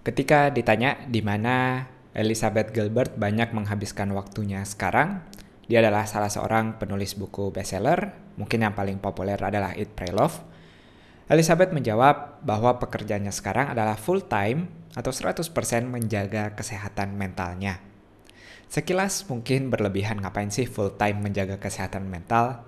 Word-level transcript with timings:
Ketika 0.00 0.48
ditanya 0.48 0.96
di 1.04 1.20
mana 1.20 1.84
Elizabeth 2.16 2.72
Gilbert 2.72 3.20
banyak 3.20 3.52
menghabiskan 3.52 4.10
waktunya 4.16 4.64
sekarang, 4.64 5.20
dia 5.68 5.84
adalah 5.84 6.08
salah 6.08 6.32
seorang 6.32 6.80
penulis 6.80 7.14
buku 7.14 7.52
bestseller, 7.52 8.16
mungkin 8.40 8.64
yang 8.64 8.72
paling 8.72 8.98
populer 8.98 9.36
adalah 9.36 9.76
Eat, 9.76 9.92
Pray, 9.92 10.10
Love. 10.10 10.40
Elizabeth 11.30 11.70
menjawab 11.70 12.42
bahwa 12.42 12.80
pekerjaannya 12.82 13.30
sekarang 13.30 13.70
adalah 13.70 13.94
full 13.94 14.24
time 14.26 14.66
atau 14.98 15.14
100% 15.14 15.46
menjaga 15.86 16.58
kesehatan 16.58 17.14
mentalnya. 17.14 17.78
Sekilas 18.66 19.30
mungkin 19.30 19.70
berlebihan 19.70 20.18
ngapain 20.18 20.50
sih 20.50 20.66
full 20.66 20.98
time 20.98 21.22
menjaga 21.22 21.62
kesehatan 21.62 22.10
mental? 22.10 22.66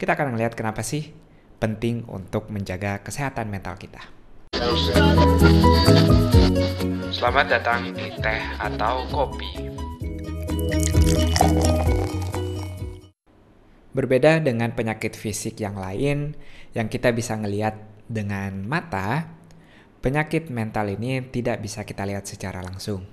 Kita 0.00 0.18
akan 0.18 0.34
melihat 0.34 0.58
kenapa 0.58 0.82
sih 0.82 1.14
penting 1.62 2.02
untuk 2.10 2.50
menjaga 2.50 3.06
kesehatan 3.06 3.46
mental 3.46 3.78
kita. 3.78 4.02
Selamat 7.08 7.48
datang 7.48 7.96
di 7.96 8.12
teh 8.20 8.42
atau 8.60 9.08
kopi. 9.08 9.72
Berbeda 13.96 14.44
dengan 14.44 14.76
penyakit 14.76 15.16
fisik 15.16 15.64
yang 15.64 15.80
lain 15.80 16.36
yang 16.76 16.92
kita 16.92 17.08
bisa 17.16 17.40
ngelihat 17.40 17.80
dengan 18.04 18.68
mata, 18.68 19.32
penyakit 20.04 20.52
mental 20.52 20.92
ini 20.92 21.24
tidak 21.24 21.64
bisa 21.64 21.88
kita 21.88 22.04
lihat 22.04 22.28
secara 22.28 22.60
langsung. 22.60 23.08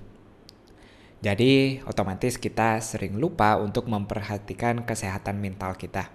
Jadi, 1.24 1.80
otomatis 1.88 2.36
kita 2.36 2.84
sering 2.84 3.16
lupa 3.16 3.56
untuk 3.56 3.88
memperhatikan 3.88 4.84
kesehatan 4.84 5.40
mental 5.40 5.80
kita. 5.80 6.12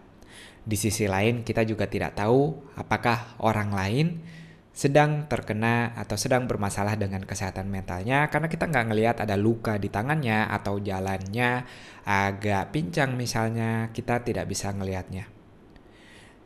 Di 0.62 0.78
sisi 0.78 1.09
lain, 1.09 1.42
kita 1.42 1.66
juga 1.66 1.89
tidak 1.89 2.22
tahu 2.22 2.53
apakah 2.78 3.38
orang 3.42 3.73
lain 3.73 4.08
sedang 4.76 5.32
terkena 5.32 5.96
atau 5.96 6.20
sedang 6.20 6.52
bermasalah 6.52 7.00
dengan 7.00 7.24
kesehatan 7.24 7.72
mentalnya 7.72 8.28
karena 8.28 8.52
kita 8.52 8.68
nggak 8.68 8.86
ngelihat 8.92 9.18
ada 9.24 9.40
luka 9.40 9.80
di 9.80 9.88
tangannya 9.88 10.52
atau 10.52 10.84
jalannya 10.84 11.64
agak 12.04 12.76
pincang 12.76 13.16
misalnya 13.16 13.88
kita 13.95 14.28
tidak 14.28 14.52
bisa 14.52 14.76
ngelihatnya. 14.76 15.32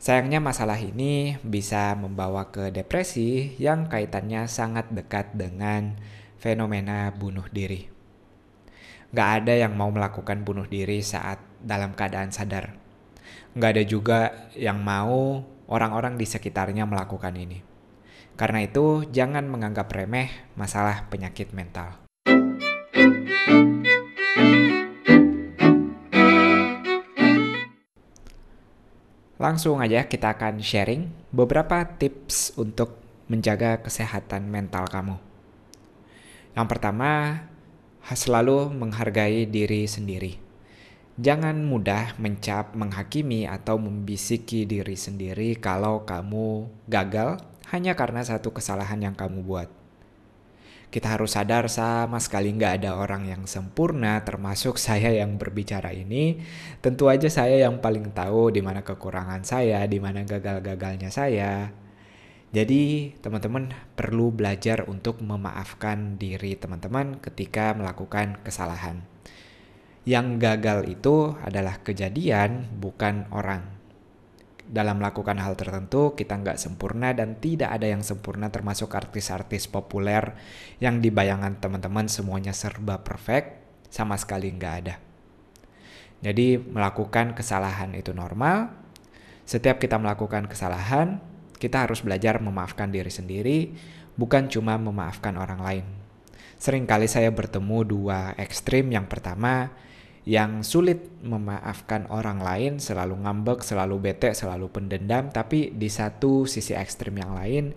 Sayangnya 0.00 0.38
masalah 0.40 0.78
ini 0.78 1.42
bisa 1.42 1.92
membawa 1.98 2.48
ke 2.54 2.70
depresi 2.70 3.58
yang 3.58 3.90
kaitannya 3.90 4.46
sangat 4.48 4.88
dekat 4.94 5.34
dengan 5.36 5.98
fenomena 6.38 7.10
bunuh 7.12 7.44
diri. 7.52 7.90
Nggak 9.10 9.30
ada 9.42 9.54
yang 9.58 9.74
mau 9.74 9.90
melakukan 9.90 10.46
bunuh 10.46 10.70
diri 10.70 11.02
saat 11.02 11.42
dalam 11.58 11.92
keadaan 11.98 12.30
sadar. 12.30 12.78
Nggak 13.58 13.70
ada 13.74 13.84
juga 13.84 14.20
yang 14.54 14.78
mau 14.78 15.42
orang-orang 15.66 16.14
di 16.14 16.24
sekitarnya 16.24 16.86
melakukan 16.86 17.34
ini. 17.34 17.69
Karena 18.40 18.64
itu, 18.64 19.04
jangan 19.12 19.44
menganggap 19.44 19.92
remeh 19.92 20.32
masalah 20.56 21.04
penyakit 21.12 21.52
mental. 21.52 21.92
Langsung 29.36 29.84
aja 29.84 30.08
kita 30.08 30.40
akan 30.40 30.64
sharing 30.64 31.12
beberapa 31.28 31.84
tips 31.84 32.56
untuk 32.56 32.96
menjaga 33.28 33.84
kesehatan 33.84 34.48
mental 34.48 34.88
kamu. 34.88 35.20
Yang 36.56 36.66
pertama, 36.72 37.44
selalu 38.08 38.72
menghargai 38.72 39.44
diri 39.44 39.84
sendiri. 39.84 40.40
Jangan 41.20 41.60
mudah 41.60 42.16
mencap, 42.16 42.72
menghakimi, 42.72 43.44
atau 43.44 43.76
membisiki 43.76 44.64
diri 44.64 44.96
sendiri 44.96 45.60
kalau 45.60 46.08
kamu 46.08 46.72
gagal 46.88 47.49
hanya 47.70 47.94
karena 47.94 48.26
satu 48.26 48.50
kesalahan 48.50 48.98
yang 48.98 49.14
kamu 49.14 49.46
buat. 49.46 49.70
Kita 50.90 51.06
harus 51.14 51.38
sadar 51.38 51.70
sama 51.70 52.18
sekali 52.18 52.50
nggak 52.50 52.82
ada 52.82 52.98
orang 52.98 53.30
yang 53.30 53.46
sempurna, 53.46 54.26
termasuk 54.26 54.74
saya 54.90 55.14
yang 55.14 55.38
berbicara 55.38 55.94
ini. 55.94 56.42
Tentu 56.82 57.06
aja 57.06 57.30
saya 57.30 57.62
yang 57.62 57.78
paling 57.78 58.10
tahu 58.10 58.50
di 58.50 58.58
mana 58.58 58.82
kekurangan 58.82 59.46
saya, 59.46 59.86
di 59.86 60.02
mana 60.02 60.26
gagal-gagalnya 60.26 61.14
saya. 61.14 61.70
Jadi 62.50 63.14
teman-teman 63.22 63.70
perlu 63.94 64.34
belajar 64.34 64.82
untuk 64.90 65.22
memaafkan 65.22 66.18
diri 66.18 66.58
teman-teman 66.58 67.22
ketika 67.22 67.70
melakukan 67.78 68.42
kesalahan. 68.42 69.06
Yang 70.02 70.26
gagal 70.42 70.78
itu 70.90 71.38
adalah 71.46 71.78
kejadian, 71.86 72.66
bukan 72.82 73.30
orang 73.30 73.79
dalam 74.70 75.02
melakukan 75.02 75.34
hal 75.42 75.58
tertentu 75.58 76.14
kita 76.14 76.38
nggak 76.38 76.54
sempurna 76.54 77.10
dan 77.10 77.42
tidak 77.42 77.74
ada 77.74 77.90
yang 77.90 78.06
sempurna 78.06 78.54
termasuk 78.54 78.94
artis-artis 78.94 79.66
populer 79.66 80.38
yang 80.78 81.02
di 81.02 81.10
bayangan 81.10 81.58
teman-teman 81.58 82.06
semuanya 82.06 82.54
serba 82.54 83.02
perfect 83.02 83.58
sama 83.90 84.14
sekali 84.14 84.54
nggak 84.54 84.74
ada. 84.86 84.94
Jadi 86.22 86.60
melakukan 86.60 87.34
kesalahan 87.34 87.90
itu 87.98 88.14
normal. 88.14 88.70
Setiap 89.42 89.82
kita 89.82 89.98
melakukan 89.98 90.46
kesalahan, 90.46 91.18
kita 91.58 91.88
harus 91.88 92.06
belajar 92.06 92.38
memaafkan 92.38 92.92
diri 92.92 93.10
sendiri, 93.10 93.74
bukan 94.14 94.46
cuma 94.46 94.78
memaafkan 94.78 95.34
orang 95.34 95.58
lain. 95.58 95.86
Seringkali 96.60 97.08
saya 97.08 97.32
bertemu 97.32 97.78
dua 97.88 98.36
ekstrim. 98.36 98.92
Yang 98.92 99.16
pertama, 99.16 99.72
yang 100.28 100.60
sulit 100.60 101.08
memaafkan 101.24 102.04
orang 102.12 102.44
lain, 102.44 102.72
selalu 102.76 103.24
ngambek, 103.24 103.64
selalu 103.64 103.96
bete, 104.00 104.36
selalu 104.36 104.68
pendendam, 104.68 105.32
tapi 105.32 105.72
di 105.72 105.88
satu 105.88 106.44
sisi 106.44 106.76
ekstrim 106.76 107.16
yang 107.16 107.32
lain, 107.32 107.72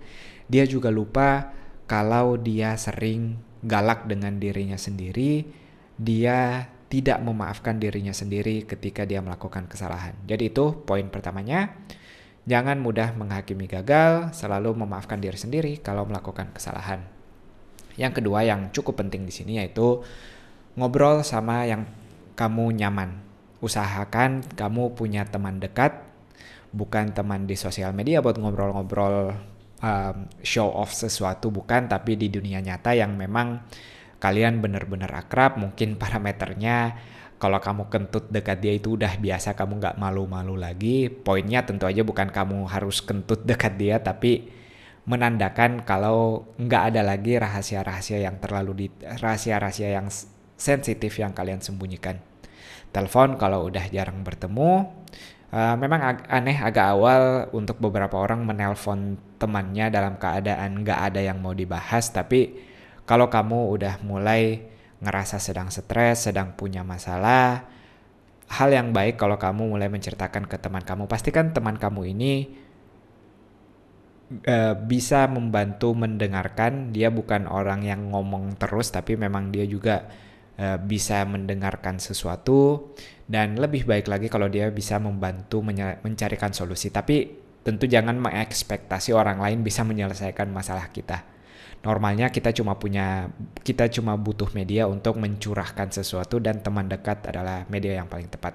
dia 0.52 0.68
juga 0.68 0.92
lupa 0.92 1.56
kalau 1.88 2.36
dia 2.36 2.76
sering 2.76 3.40
galak 3.64 4.12
dengan 4.12 4.36
dirinya 4.44 4.76
sendiri, 4.76 5.48
dia 5.96 6.68
tidak 6.92 7.24
memaafkan 7.24 7.80
dirinya 7.80 8.14
sendiri 8.14 8.68
ketika 8.68 9.08
dia 9.08 9.24
melakukan 9.24 9.66
kesalahan. 9.66 10.14
Jadi 10.28 10.54
itu 10.54 10.84
poin 10.84 11.08
pertamanya. 11.10 11.74
Jangan 12.44 12.76
mudah 12.84 13.16
menghakimi 13.16 13.72
gagal, 13.72 14.36
selalu 14.36 14.76
memaafkan 14.84 15.16
diri 15.18 15.40
sendiri 15.40 15.80
kalau 15.80 16.04
melakukan 16.04 16.52
kesalahan. 16.52 17.08
Yang 17.96 18.20
kedua 18.20 18.44
yang 18.44 18.68
cukup 18.76 19.00
penting 19.00 19.24
di 19.24 19.32
sini 19.32 19.64
yaitu 19.64 20.04
ngobrol 20.76 21.24
sama 21.24 21.64
yang 21.64 21.88
kamu 22.34 22.74
nyaman. 22.78 23.22
Usahakan 23.64 24.44
kamu 24.60 24.94
punya 24.98 25.24
teman 25.24 25.58
dekat, 25.62 26.04
bukan 26.76 27.16
teman 27.16 27.48
di 27.48 27.56
sosial 27.56 27.96
media 27.96 28.20
buat 28.20 28.36
ngobrol-ngobrol 28.36 29.32
um, 29.80 30.18
show 30.44 30.68
off 30.68 30.92
sesuatu, 30.92 31.54
bukan, 31.54 31.88
tapi 31.88 32.20
di 32.20 32.28
dunia 32.28 32.60
nyata 32.60 32.92
yang 32.98 33.16
memang 33.16 33.64
kalian 34.20 34.60
benar-benar 34.60 35.12
akrab, 35.16 35.56
mungkin 35.56 35.96
parameternya 36.02 36.98
kalau 37.44 37.60
kamu 37.60 37.92
kentut 37.92 38.32
dekat 38.32 38.64
dia 38.64 38.72
itu 38.72 38.96
udah 38.96 39.20
biasa, 39.20 39.52
kamu 39.52 39.84
nggak 39.84 39.96
malu-malu 40.00 40.56
lagi. 40.56 41.12
Poinnya 41.12 41.68
tentu 41.68 41.84
aja 41.84 42.00
bukan 42.00 42.32
kamu 42.32 42.72
harus 42.72 43.04
kentut 43.04 43.44
dekat 43.50 43.76
dia, 43.76 44.00
tapi 44.00 44.48
menandakan 45.04 45.84
kalau 45.84 46.48
nggak 46.56 46.96
ada 46.96 47.02
lagi 47.04 47.36
rahasia-rahasia 47.36 48.24
yang 48.24 48.40
terlalu 48.40 48.72
di 48.72 48.88
rahasia-rahasia 49.04 50.00
yang 50.00 50.08
sensitif 50.64 51.20
yang 51.20 51.36
kalian 51.36 51.60
sembunyikan. 51.60 52.24
Telepon 52.96 53.36
kalau 53.36 53.68
udah 53.68 53.84
jarang 53.92 54.24
bertemu, 54.24 54.88
uh, 55.52 55.76
memang 55.76 56.00
ag 56.00 56.20
aneh 56.32 56.56
agak 56.56 56.88
awal 56.96 57.52
untuk 57.52 57.84
beberapa 57.84 58.16
orang 58.16 58.48
menelpon 58.48 59.20
temannya 59.36 59.92
dalam 59.92 60.16
keadaan 60.16 60.88
nggak 60.88 61.00
ada 61.12 61.20
yang 61.20 61.44
mau 61.44 61.52
dibahas, 61.52 62.16
tapi 62.16 62.56
kalau 63.04 63.28
kamu 63.28 63.76
udah 63.76 64.00
mulai 64.08 64.72
ngerasa 65.04 65.36
sedang 65.44 65.68
stres, 65.68 66.32
sedang 66.32 66.56
punya 66.56 66.88
masalah, 66.88 67.68
hal 68.48 68.70
yang 68.72 68.96
baik 68.96 69.20
kalau 69.20 69.36
kamu 69.36 69.76
mulai 69.76 69.92
menceritakan 69.92 70.48
ke 70.48 70.56
teman 70.62 70.86
kamu. 70.86 71.12
Pastikan 71.12 71.52
teman 71.52 71.76
kamu 71.76 72.14
ini 72.14 72.34
uh, 74.48 74.80
bisa 74.80 75.28
membantu 75.28 75.92
mendengarkan. 75.92 76.96
Dia 76.96 77.12
bukan 77.12 77.50
orang 77.50 77.84
yang 77.84 78.14
ngomong 78.14 78.56
terus, 78.56 78.94
tapi 78.94 79.20
memang 79.20 79.52
dia 79.52 79.68
juga 79.68 80.08
Eh, 80.54 80.78
bisa 80.78 81.26
mendengarkan 81.26 81.98
sesuatu 81.98 82.94
dan 83.26 83.58
lebih 83.58 83.90
baik 83.90 84.06
lagi 84.06 84.30
kalau 84.30 84.46
dia 84.46 84.70
bisa 84.70 85.02
membantu 85.02 85.66
mencarikan 85.66 86.54
solusi. 86.54 86.94
Tapi 86.94 87.26
tentu 87.66 87.90
jangan 87.90 88.22
mengekspektasi 88.22 89.18
orang 89.18 89.42
lain 89.42 89.66
bisa 89.66 89.82
menyelesaikan 89.82 90.54
masalah 90.54 90.94
kita. 90.94 91.26
Normalnya 91.82 92.30
kita 92.30 92.54
cuma 92.54 92.78
punya 92.78 93.34
kita 93.66 93.90
cuma 93.90 94.14
butuh 94.14 94.54
media 94.54 94.86
untuk 94.86 95.18
mencurahkan 95.18 95.90
sesuatu 95.90 96.38
dan 96.38 96.62
teman 96.62 96.86
dekat 96.86 97.26
adalah 97.34 97.66
media 97.74 97.98
yang 97.98 98.06
paling 98.06 98.30
tepat. 98.30 98.54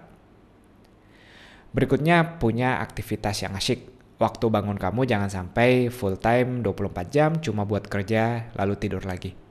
Berikutnya 1.74 2.38
punya 2.38 2.78
aktivitas 2.78 3.42
yang 3.42 3.58
asyik. 3.58 3.90
Waktu 4.22 4.46
bangun 4.46 4.78
kamu 4.78 5.02
jangan 5.02 5.30
sampai 5.34 5.90
full 5.90 6.14
time 6.14 6.62
24 6.62 7.10
jam 7.10 7.30
cuma 7.42 7.66
buat 7.66 7.90
kerja 7.90 8.54
lalu 8.54 8.74
tidur 8.78 9.02
lagi 9.02 9.47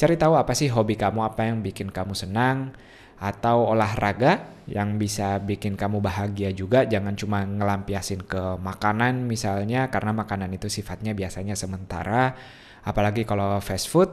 Cari 0.00 0.16
tahu 0.16 0.32
apa 0.32 0.56
sih 0.56 0.72
hobi 0.72 0.96
kamu, 0.96 1.20
apa 1.20 1.44
yang 1.44 1.60
bikin 1.60 1.92
kamu 1.92 2.16
senang, 2.16 2.72
atau 3.20 3.68
olahraga 3.68 4.48
yang 4.64 4.96
bisa 4.96 5.36
bikin 5.44 5.76
kamu 5.76 6.00
bahagia 6.00 6.56
juga. 6.56 6.88
Jangan 6.88 7.20
cuma 7.20 7.44
ngelampiasin 7.44 8.24
ke 8.24 8.56
makanan 8.64 9.28
misalnya, 9.28 9.92
karena 9.92 10.16
makanan 10.16 10.56
itu 10.56 10.72
sifatnya 10.72 11.12
biasanya 11.12 11.52
sementara. 11.52 12.32
Apalagi 12.80 13.28
kalau 13.28 13.60
fast 13.60 13.92
food, 13.92 14.08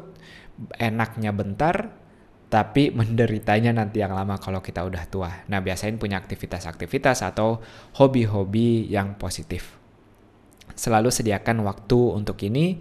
enaknya 0.75 1.31
bentar, 1.31 1.95
tapi 2.51 2.91
menderitanya 2.99 3.71
nanti 3.71 4.03
yang 4.03 4.11
lama 4.11 4.35
kalau 4.43 4.59
kita 4.59 4.83
udah 4.83 5.07
tua. 5.07 5.31
Nah, 5.47 5.63
biasain 5.63 5.95
punya 5.95 6.19
aktivitas-aktivitas 6.19 7.23
atau 7.23 7.63
hobi-hobi 7.95 8.91
yang 8.91 9.15
positif. 9.15 9.79
Selalu 10.75 11.15
sediakan 11.15 11.63
waktu 11.63 11.99
untuk 12.11 12.43
ini. 12.43 12.75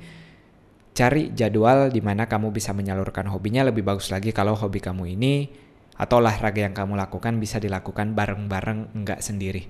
Cari 0.97 1.37
jadwal 1.37 1.93
di 1.93 2.01
mana 2.01 2.25
kamu 2.25 2.57
bisa 2.57 2.73
menyalurkan 2.73 3.29
hobinya 3.29 3.69
lebih 3.69 3.85
bagus 3.85 4.09
lagi 4.09 4.33
kalau 4.33 4.57
hobi 4.57 4.81
kamu 4.81 5.13
ini 5.13 5.53
atau 5.93 6.25
olahraga 6.25 6.65
yang 6.65 6.73
kamu 6.73 6.97
lakukan 6.97 7.37
bisa 7.37 7.61
dilakukan 7.61 8.17
bareng-bareng 8.17 8.97
enggak 8.97 9.21
sendiri. 9.21 9.69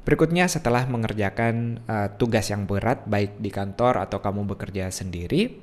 Berikutnya 0.00 0.48
setelah 0.48 0.88
mengerjakan 0.88 1.84
uh, 1.84 2.08
tugas 2.16 2.48
yang 2.48 2.64
berat 2.64 3.04
baik 3.04 3.36
di 3.36 3.52
kantor 3.52 4.00
atau 4.00 4.24
kamu 4.24 4.48
bekerja 4.48 4.88
sendiri, 4.88 5.60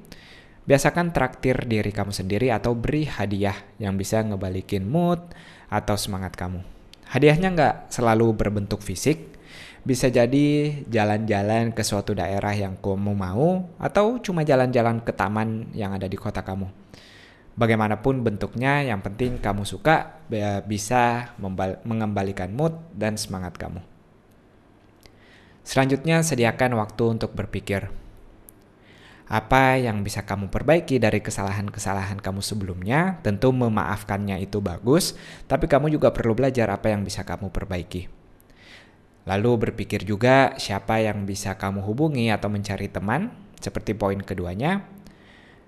Biasakan 0.67 1.15
traktir 1.15 1.63
diri 1.63 1.95
kamu 1.95 2.11
sendiri 2.11 2.51
atau 2.51 2.75
beri 2.75 3.07
hadiah 3.07 3.55
yang 3.79 3.95
bisa 3.95 4.19
ngebalikin 4.19 4.83
mood 4.83 5.23
atau 5.71 5.95
semangat 5.95 6.35
kamu. 6.35 6.59
Hadiahnya 7.07 7.55
nggak 7.55 7.75
selalu 7.88 8.35
berbentuk 8.35 8.83
fisik, 8.83 9.37
bisa 9.88 10.12
jadi 10.12 10.84
jalan-jalan 10.92 11.72
ke 11.72 11.80
suatu 11.80 12.12
daerah 12.12 12.51
yang 12.51 12.75
kamu 12.75 13.16
mau 13.16 13.72
atau 13.80 14.19
cuma 14.19 14.44
jalan-jalan 14.44 15.00
ke 15.00 15.16
taman 15.16 15.72
yang 15.72 15.95
ada 15.95 16.12
di 16.12 16.19
kota 16.19 16.44
kamu. 16.44 16.68
Bagaimanapun 17.56 18.19
bentuknya, 18.19 18.84
yang 18.84 19.00
penting 19.00 19.39
kamu 19.39 19.63
suka 19.63 20.19
bisa 20.68 21.31
mengembalikan 21.88 22.51
mood 22.51 22.75
dan 22.92 23.16
semangat 23.16 23.56
kamu. 23.56 23.80
Selanjutnya, 25.63 26.19
sediakan 26.19 26.75
waktu 26.78 27.18
untuk 27.18 27.31
berpikir 27.31 27.88
apa 29.28 29.75
yang 29.75 30.04
bisa 30.04 30.24
kamu 30.24 30.51
perbaiki 30.51 31.00
dari 31.00 31.24
kesalahan-kesalahan 31.24 32.19
kamu 32.19 32.44
sebelumnya. 32.44 33.24
Tentu 33.24 33.56
memaafkannya 33.56 34.38
itu 34.44 34.60
bagus, 34.60 35.16
tapi 35.48 35.66
kamu 35.66 35.95
juga 35.95 36.12
perlu 36.12 36.36
belajar 36.36 36.68
apa 36.69 36.92
yang 36.92 37.07
bisa 37.07 37.24
kamu 37.24 37.50
perbaiki. 37.56 38.17
Lalu 39.27 39.69
berpikir 39.69 40.07
juga 40.07 40.56
siapa 40.56 41.03
yang 41.03 41.27
bisa 41.27 41.59
kamu 41.59 41.83
hubungi 41.83 42.31
atau 42.31 42.47
mencari 42.47 42.88
teman, 42.88 43.27
seperti 43.59 43.91
poin 43.91 44.24
keduanya. 44.24 44.88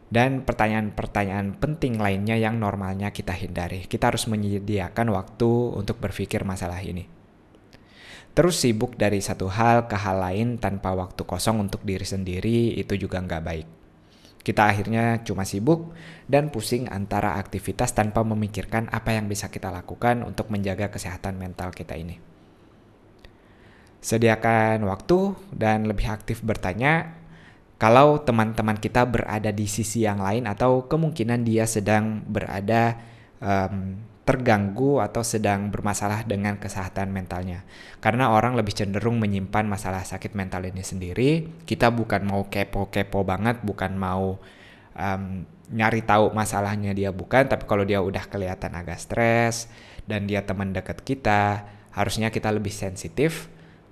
Dan 0.10 0.42
pertanyaan-pertanyaan 0.42 1.60
penting 1.62 2.02
lainnya 2.02 2.34
yang 2.34 2.58
normalnya 2.58 3.14
kita 3.14 3.36
hindari. 3.36 3.86
Kita 3.86 4.10
harus 4.10 4.26
menyediakan 4.26 5.14
waktu 5.14 5.52
untuk 5.78 6.02
berpikir 6.02 6.42
masalah 6.48 6.82
ini. 6.82 7.06
Terus 8.34 8.58
sibuk 8.58 8.98
dari 8.98 9.22
satu 9.22 9.52
hal 9.52 9.86
ke 9.86 10.00
hal 10.00 10.18
lain 10.24 10.58
tanpa 10.58 10.96
waktu 10.98 11.28
kosong 11.28 11.62
untuk 11.62 11.84
diri 11.86 12.08
sendiri 12.08 12.74
itu 12.80 12.96
juga 12.96 13.22
nggak 13.22 13.44
baik. 13.44 13.68
Kita 14.40 14.72
akhirnya 14.72 15.22
cuma 15.28 15.44
sibuk 15.44 15.92
dan 16.26 16.50
pusing 16.50 16.88
antara 16.90 17.36
aktivitas 17.36 17.92
tanpa 17.94 18.24
memikirkan 18.24 18.88
apa 18.90 19.14
yang 19.14 19.28
bisa 19.28 19.52
kita 19.52 19.70
lakukan 19.70 20.24
untuk 20.24 20.50
menjaga 20.50 20.90
kesehatan 20.90 21.36
mental 21.38 21.70
kita 21.76 22.00
ini. 22.00 22.29
Sediakan 24.00 24.88
waktu 24.88 25.36
dan 25.52 25.84
lebih 25.84 26.08
aktif 26.08 26.40
bertanya 26.40 27.20
kalau 27.80 28.20
teman-teman 28.20 28.76
kita 28.76 29.08
berada 29.08 29.52
di 29.56 29.68
sisi 29.68 30.04
yang 30.04 30.20
lain 30.20 30.48
atau 30.48 30.88
kemungkinan 30.88 31.48
dia 31.48 31.64
sedang 31.64 32.24
berada 32.28 33.00
um, 33.40 33.96
terganggu 34.28 35.02
atau 35.02 35.26
sedang 35.26 35.74
bermasalah 35.74 36.22
dengan 36.28 36.60
kesehatan 36.62 37.10
mentalnya. 37.10 37.66
Karena 37.98 38.30
orang 38.30 38.54
lebih 38.54 38.78
cenderung 38.78 39.18
menyimpan 39.18 39.66
masalah 39.66 40.06
sakit 40.06 40.38
mental 40.38 40.70
ini 40.70 40.86
sendiri. 40.86 41.50
Kita 41.66 41.90
bukan 41.90 42.30
mau 42.30 42.46
kepo-kepo 42.46 43.26
banget, 43.26 43.64
bukan 43.66 43.98
mau 43.98 44.38
um, 44.94 45.24
nyari 45.74 46.06
tahu 46.06 46.30
masalahnya 46.30 46.94
dia 46.94 47.10
bukan, 47.10 47.50
tapi 47.50 47.66
kalau 47.66 47.88
dia 47.88 48.06
udah 48.06 48.28
kelihatan 48.30 48.76
agak 48.78 49.02
stres 49.02 49.66
dan 50.06 50.30
dia 50.30 50.46
teman 50.46 50.78
dekat 50.78 51.02
kita, 51.02 51.66
harusnya 51.96 52.30
kita 52.30 52.54
lebih 52.54 52.76
sensitif 52.76 53.50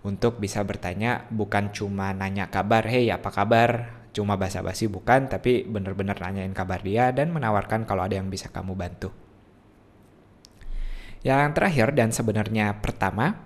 untuk 0.07 0.39
bisa 0.39 0.63
bertanya 0.63 1.27
bukan 1.27 1.75
cuma 1.75 2.15
nanya 2.15 2.47
kabar, 2.47 2.87
"Hey, 2.87 3.11
apa 3.11 3.27
kabar?" 3.27 3.99
Cuma 4.15 4.39
basa-basi 4.39 4.87
bukan, 4.89 5.29
tapi 5.29 5.67
benar-benar 5.67 6.17
nanyain 6.17 6.55
kabar 6.55 6.81
dia 6.81 7.13
dan 7.13 7.29
menawarkan 7.29 7.85
kalau 7.85 8.01
ada 8.07 8.17
yang 8.17 8.33
bisa 8.33 8.49
kamu 8.49 8.73
bantu. 8.73 9.13
Yang 11.21 11.53
terakhir 11.53 11.87
dan 11.93 12.09
sebenarnya 12.09 12.81
pertama, 12.81 13.37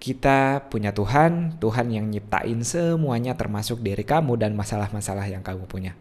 kita 0.00 0.72
punya 0.72 0.96
Tuhan, 0.96 1.60
Tuhan 1.60 1.92
yang 1.92 2.08
nyiptain 2.08 2.64
semuanya 2.64 3.36
termasuk 3.36 3.84
diri 3.84 4.08
kamu 4.08 4.40
dan 4.40 4.56
masalah-masalah 4.56 5.28
yang 5.28 5.44
kamu 5.44 5.68
punya. 5.68 5.92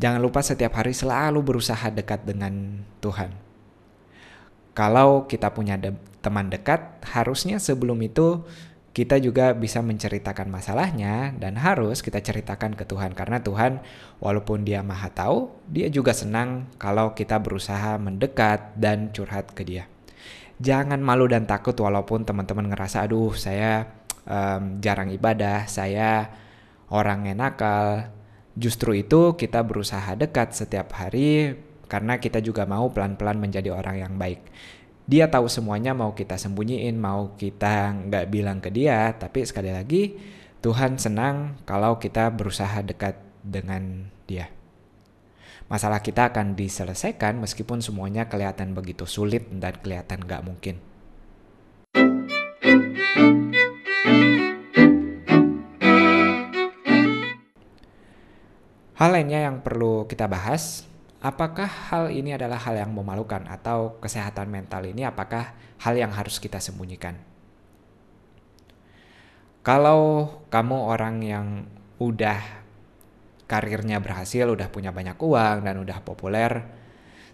Jangan 0.00 0.24
lupa 0.24 0.40
setiap 0.40 0.72
hari 0.80 0.96
selalu 0.96 1.44
berusaha 1.44 1.92
dekat 1.92 2.24
dengan 2.24 2.82
Tuhan. 3.04 3.51
Kalau 4.72 5.28
kita 5.28 5.52
punya 5.52 5.76
de 5.76 5.92
teman 6.22 6.48
dekat, 6.48 7.02
harusnya 7.02 7.58
sebelum 7.58 7.98
itu 8.00 8.46
kita 8.92 9.16
juga 9.16 9.56
bisa 9.56 9.80
menceritakan 9.80 10.52
masalahnya 10.52 11.32
dan 11.40 11.56
harus 11.56 12.04
kita 12.04 12.20
ceritakan 12.20 12.76
ke 12.76 12.84
Tuhan 12.84 13.16
karena 13.16 13.40
Tuhan 13.40 13.80
walaupun 14.20 14.68
dia 14.68 14.84
maha 14.84 15.08
tahu, 15.08 15.48
dia 15.64 15.88
juga 15.88 16.12
senang 16.12 16.68
kalau 16.76 17.16
kita 17.16 17.40
berusaha 17.40 17.96
mendekat 17.96 18.76
dan 18.76 19.08
curhat 19.10 19.56
ke 19.56 19.64
dia. 19.64 19.88
Jangan 20.60 21.00
malu 21.00 21.24
dan 21.26 21.48
takut 21.48 21.74
walaupun 21.74 22.28
teman-teman 22.28 22.68
ngerasa 22.68 23.08
aduh 23.08 23.32
saya 23.32 23.88
um, 24.28 24.78
jarang 24.84 25.08
ibadah, 25.08 25.64
saya 25.66 26.28
orang 26.92 27.26
yang 27.26 27.40
nakal. 27.40 28.12
Justru 28.52 29.00
itu 29.00 29.40
kita 29.40 29.64
berusaha 29.64 30.12
dekat 30.12 30.52
setiap 30.52 30.92
hari 30.92 31.56
karena 31.92 32.16
kita 32.16 32.40
juga 32.40 32.64
mau 32.64 32.88
pelan-pelan 32.88 33.36
menjadi 33.36 33.68
orang 33.68 34.00
yang 34.00 34.14
baik 34.16 34.40
dia 35.02 35.26
tahu 35.26 35.50
semuanya 35.50 35.98
mau 35.98 36.14
kita 36.14 36.38
sembunyiin, 36.38 36.94
mau 36.94 37.34
kita 37.34 37.90
nggak 38.06 38.26
bilang 38.30 38.62
ke 38.62 38.70
dia, 38.70 39.10
tapi 39.18 39.42
sekali 39.42 39.74
lagi 39.74 40.14
Tuhan 40.62 40.94
senang 40.94 41.58
kalau 41.66 41.98
kita 41.98 42.30
berusaha 42.30 42.86
dekat 42.86 43.18
dengan 43.42 44.06
dia. 44.30 44.46
Masalah 45.66 45.98
kita 45.98 46.30
akan 46.30 46.54
diselesaikan 46.54 47.42
meskipun 47.42 47.82
semuanya 47.82 48.30
kelihatan 48.30 48.70
begitu 48.78 49.02
sulit 49.02 49.50
dan 49.50 49.74
kelihatan 49.82 50.22
nggak 50.22 50.42
mungkin. 50.46 50.78
Hal 59.02 59.10
lainnya 59.18 59.50
yang 59.50 59.66
perlu 59.66 60.06
kita 60.06 60.30
bahas 60.30 60.86
apakah 61.22 61.70
hal 61.70 62.10
ini 62.10 62.34
adalah 62.34 62.58
hal 62.58 62.74
yang 62.82 62.90
memalukan 62.90 63.46
atau 63.46 63.96
kesehatan 64.02 64.50
mental 64.50 64.82
ini 64.82 65.06
apakah 65.06 65.54
hal 65.78 65.94
yang 65.94 66.10
harus 66.10 66.42
kita 66.42 66.58
sembunyikan? 66.58 67.14
Kalau 69.62 70.26
kamu 70.50 70.74
orang 70.90 71.22
yang 71.22 71.46
udah 72.02 72.42
karirnya 73.46 74.02
berhasil, 74.02 74.42
udah 74.42 74.66
punya 74.74 74.90
banyak 74.90 75.14
uang 75.14 75.62
dan 75.62 75.78
udah 75.78 76.02
populer, 76.02 76.66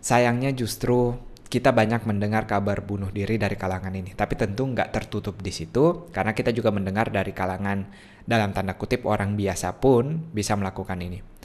sayangnya 0.04 0.52
justru 0.52 1.16
kita 1.48 1.72
banyak 1.72 2.04
mendengar 2.04 2.44
kabar 2.44 2.84
bunuh 2.84 3.08
diri 3.08 3.40
dari 3.40 3.56
kalangan 3.56 3.96
ini. 3.96 4.12
Tapi 4.12 4.36
tentu 4.36 4.68
nggak 4.68 4.92
tertutup 4.92 5.40
di 5.40 5.48
situ, 5.48 6.12
karena 6.12 6.36
kita 6.36 6.52
juga 6.52 6.68
mendengar 6.68 7.08
dari 7.08 7.32
kalangan 7.32 7.88
dalam 8.28 8.52
tanda 8.52 8.76
kutip 8.76 9.08
orang 9.08 9.32
biasa 9.32 9.80
pun 9.80 10.28
bisa 10.28 10.52
melakukan 10.52 11.00
ini. 11.00 11.37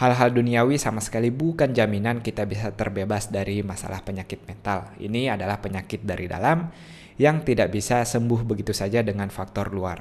Hal-hal 0.00 0.32
duniawi 0.32 0.80
sama 0.80 1.04
sekali 1.04 1.28
bukan 1.28 1.76
jaminan 1.76 2.24
kita 2.24 2.48
bisa 2.48 2.72
terbebas 2.72 3.28
dari 3.28 3.60
masalah 3.60 4.00
penyakit 4.00 4.40
mental. 4.48 4.96
Ini 4.96 5.36
adalah 5.36 5.60
penyakit 5.60 6.00
dari 6.02 6.24
dalam 6.26 6.72
yang 7.20 7.44
tidak 7.44 7.68
bisa 7.72 8.02
sembuh 8.08 8.40
begitu 8.42 8.72
saja 8.72 9.04
dengan 9.04 9.28
faktor 9.28 9.68
luar. 9.68 10.00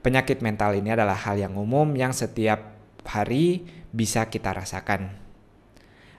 Penyakit 0.00 0.40
mental 0.40 0.78
ini 0.78 0.94
adalah 0.94 1.18
hal 1.18 1.36
yang 1.36 1.58
umum 1.58 1.92
yang 1.92 2.14
setiap 2.14 2.78
hari 3.04 3.66
bisa 3.90 4.30
kita 4.30 4.54
rasakan. 4.54 5.18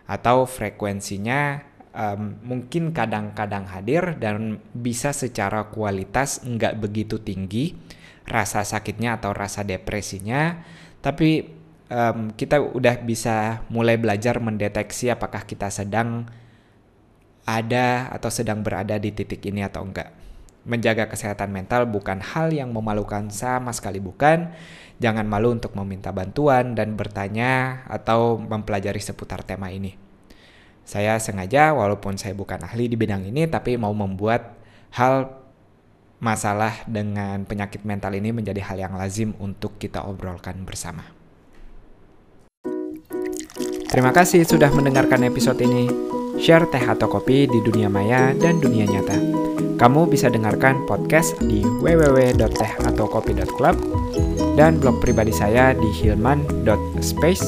Atau 0.05 0.43
frekuensinya 0.43 1.63
um, 1.95 2.35
mungkin 2.43 2.91
kadang-kadang 2.91 3.65
hadir 3.71 4.19
dan 4.19 4.59
bisa 4.75 5.15
secara 5.15 5.71
kualitas 5.71 6.43
nggak 6.43 6.77
begitu 6.83 7.23
tinggi 7.23 7.73
rasa 8.27 8.61
sakitnya 8.61 9.17
atau 9.17 9.33
rasa 9.33 9.65
depresinya, 9.65 10.61
tapi 11.01 11.60
um, 11.91 12.31
kita 12.33 12.63
udah 12.63 13.03
bisa 13.03 13.67
mulai 13.67 13.99
belajar 13.99 14.39
mendeteksi 14.39 15.11
apakah 15.11 15.43
kita 15.43 15.67
sedang 15.67 16.25
ada 17.43 18.07
atau 18.15 18.31
sedang 18.31 18.63
berada 18.63 18.95
di 18.95 19.11
titik 19.11 19.43
ini 19.43 19.61
atau 19.67 19.83
enggak. 19.83 20.15
Menjaga 20.61 21.09
kesehatan 21.09 21.49
mental 21.49 21.89
bukan 21.89 22.21
hal 22.21 22.53
yang 22.53 22.71
memalukan 22.71 23.27
sama 23.33 23.75
sekali 23.75 23.99
bukan. 23.99 24.53
Jangan 25.01 25.25
malu 25.25 25.57
untuk 25.57 25.73
meminta 25.73 26.13
bantuan 26.13 26.77
dan 26.77 26.93
bertanya 26.93 27.83
atau 27.89 28.37
mempelajari 28.37 29.01
seputar 29.01 29.41
tema 29.41 29.73
ini. 29.73 29.97
Saya 30.85 31.17
sengaja 31.17 31.73
walaupun 31.73 32.17
saya 32.21 32.37
bukan 32.37 32.61
ahli 32.61 32.85
di 32.85 32.97
bidang 32.97 33.25
ini 33.25 33.49
tapi 33.49 33.77
mau 33.77 33.93
membuat 33.93 34.53
hal 34.93 35.33
masalah 36.21 36.85
dengan 36.85 37.41
penyakit 37.49 37.81
mental 37.81 38.13
ini 38.13 38.29
menjadi 38.29 38.61
hal 38.61 38.77
yang 38.77 38.93
lazim 38.93 39.33
untuk 39.41 39.81
kita 39.81 40.05
obrolkan 40.05 40.61
bersama. 40.61 41.20
Terima 43.91 44.15
kasih 44.15 44.47
sudah 44.47 44.71
mendengarkan 44.71 45.19
episode 45.27 45.59
ini. 45.59 45.91
Share 46.39 46.63
teh 46.71 46.79
atau 46.79 47.11
kopi 47.11 47.43
di 47.43 47.59
dunia 47.59 47.91
maya 47.91 48.31
dan 48.39 48.63
dunia 48.63 48.87
nyata. 48.87 49.19
Kamu 49.75 50.07
bisa 50.07 50.31
dengarkan 50.31 50.87
podcast 50.87 51.35
di 51.43 51.59
www.tehataukopi.club 51.83 53.75
dan 54.55 54.79
blog 54.79 55.03
pribadi 55.03 55.35
saya 55.35 55.75
di 55.75 55.91
hilman.space. 55.99 57.43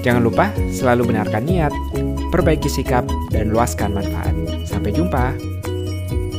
Jangan 0.00 0.24
lupa 0.24 0.48
selalu 0.72 1.12
benarkan 1.12 1.44
niat, 1.44 1.76
perbaiki 2.32 2.72
sikap, 2.72 3.04
dan 3.28 3.52
luaskan 3.52 3.92
manfaat. 3.92 4.32
Sampai 4.64 4.96
jumpa. 4.96 5.57